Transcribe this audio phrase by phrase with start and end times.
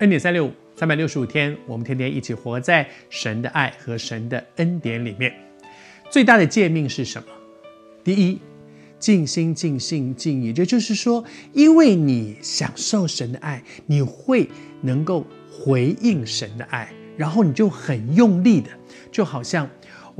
[0.00, 5.30] 恩典三六五，三百六十五天，我们天天一起活在神的爱和神的恩典里面。
[6.08, 7.28] 最大的诫命是什么？
[8.02, 8.38] 第一，
[8.98, 10.54] 尽心、尽性、尽意。
[10.54, 14.48] 这就是说，因为你享受神的爱，你会
[14.80, 18.70] 能够回应神的爱，然后你就很用力的，
[19.12, 19.68] 就好像。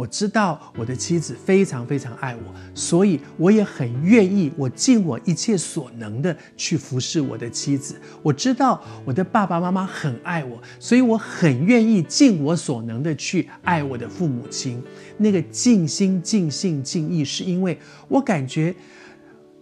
[0.00, 8.00] 我知道我的妻子非常非常爱我，所以我也很愿意，我尽我一切所能的去服侍我的妻子。
[8.22, 14.82] 我知道我的爸爸妈妈很爱我，所以我很愿意尽我所能的去爱我的父母亲。
[15.18, 18.74] 那个尽心、尽性、尽意，是因为我感觉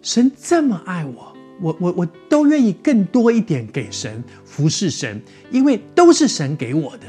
[0.01, 5.21] 神这么爱我，我我我都愿意更多一点给神服侍神，
[5.51, 7.07] 因为都是神给我的。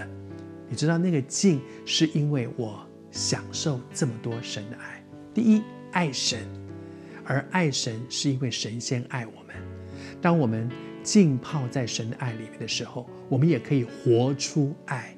[0.68, 2.84] 你知道那个尽，是因为我。
[3.10, 5.02] 享受这么多神的爱，
[5.34, 6.46] 第一，爱神，
[7.24, 9.56] 而爱神是因为神先爱我们。
[10.20, 10.70] 当我们
[11.02, 15.16] 浸泡在神的爱里面的时候，我们也可以活出爱，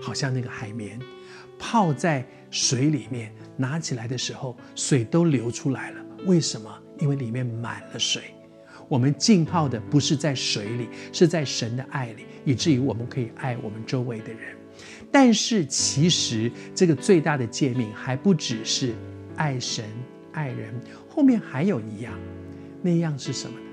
[0.00, 0.98] 好像那个海绵
[1.58, 6.04] 泡在水里面，拿起来的时候水都流出来了。
[6.26, 6.70] 为什么？
[6.98, 8.22] 因为里面满了水。
[8.88, 14.54] 我们浸泡的不是在水里，是在神的爱里，以至于我们可以爱我们周围的人。
[15.10, 18.94] 但是，其实这个最大的诫命还不只是
[19.36, 19.84] 爱神
[20.32, 20.72] 爱人，
[21.08, 22.12] 后面还有一样，
[22.80, 23.66] 那样是什么呢？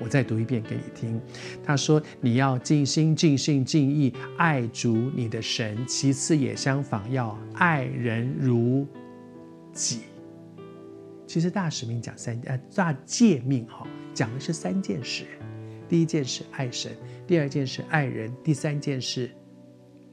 [0.00, 1.20] 我再读一遍给你听。
[1.64, 8.86] 他说：“你要尽心、尽性、尽意爱主你的神，其次也相仿，要爱人如
[9.72, 10.02] 己。”
[11.26, 15.24] 其实大使命讲三呃大诫命哈，讲的是三件事。
[15.88, 16.92] 第一件事爱神，
[17.26, 19.30] 第二件事爱人，第三件事。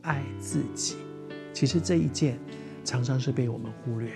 [0.05, 0.97] 爱自己，
[1.51, 2.39] 其实这一件
[2.83, 4.15] 常常是被我们忽略的。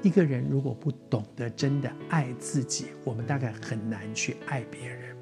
[0.00, 5.16] 一个人如果不懂得真的爱自己，我们大概很难去爱别人。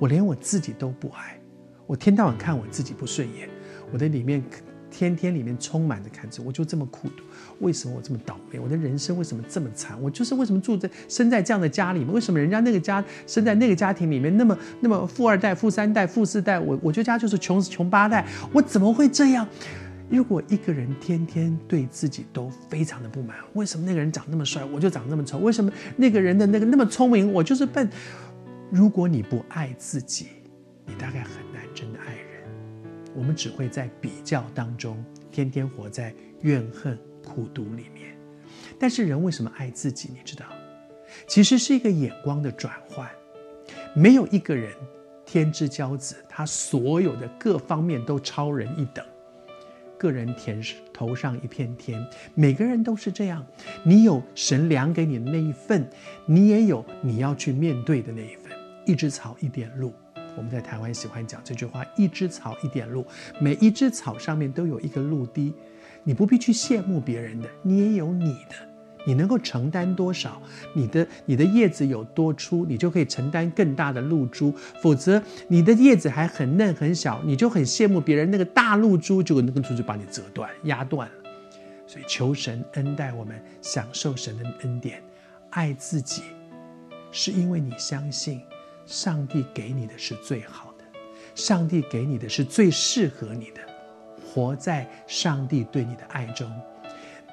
[0.00, 1.40] 我连我自己都不爱，
[1.86, 3.48] 我天到晚看我自己不顺眼，
[3.92, 4.42] 我的里面
[4.90, 7.22] 天天里面充满着看着，我就这么苦毒。
[7.60, 8.58] 为什么我这么倒霉？
[8.58, 10.00] 我的人生为什么这么惨？
[10.00, 12.12] 我就是为什么住在生在这样的家里面？
[12.12, 16.58] 为什么人家那个家生在那个家庭里面那么那么富二代、富三代、富四代？
[16.58, 19.46] 我我觉得家就是穷穷八代，我怎么会这样？
[20.10, 25.38] 如果一个人天天对自己都非常的不满，为什么那个人长那么帅，我就长那么丑？
[25.38, 27.88] 为什么那个人的那个那么聪明，我就是笨？
[28.70, 30.28] 如果你不爱自己，
[30.86, 32.27] 你大概很难真的爱人。
[33.14, 36.98] 我们只会在比较当中，天天活在怨恨。
[37.28, 38.16] 苦毒里面，
[38.80, 40.08] 但是人为什么爱自己？
[40.14, 40.46] 你知道，
[41.26, 43.06] 其实是一个眼光的转换。
[43.94, 44.72] 没有一个人
[45.26, 49.04] 天之骄子，他所有的各方面都超人一等，
[49.98, 52.02] 个人天头上一片天。
[52.34, 53.44] 每个人都是这样，
[53.84, 55.86] 你有神量给你的那一份，
[56.24, 58.50] 你也有你要去面对的那一份。
[58.86, 59.92] 一枝草，一点露。
[60.38, 63.04] 我们在台湾喜欢讲这句话：一枝草，一点露。
[63.40, 65.52] 每一枝草上面都有一个露滴。
[66.04, 68.54] 你不必去羡慕别人的，你也有你的，
[69.04, 70.40] 你能够承担多少，
[70.72, 74.54] 你的你的叶子有多粗，你就可以承担更大的露珠。
[74.80, 81.14] 否则，你的叶子还很嫩很小，你就很羡慕别人那个大露珠，就那根珠就把你折断、压断了。
[81.86, 85.02] 所以，求神恩待我们，享受神的恩典，
[85.50, 86.22] 爱自己，
[87.10, 88.40] 是因为你相信
[88.88, 90.84] 上帝给你的是最好的，
[91.34, 93.60] 上帝给你的是最适合你的。
[94.24, 96.50] 活在上帝对你的爱中，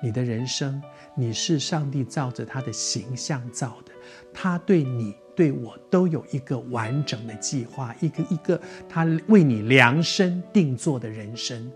[0.04, 0.82] 你的人生，
[1.16, 3.94] 你是上帝照着他的形象造的，
[4.34, 11.72] 他对你对我都有一个完整的计划，一个一个他为你量身定做的人生。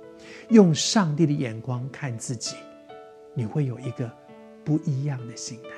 [0.50, 2.58] 用上帝的眼光看自己，
[3.34, 4.12] 你会有一个
[4.66, 5.70] 不一样的心态。